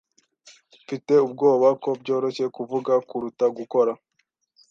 Mfite 0.83 1.13
ubwoba 1.25 1.67
ko 1.83 1.89
byoroshye 2.01 2.45
kuvuga 2.55 2.93
kuruta 3.09 3.45
gukora. 3.57 3.91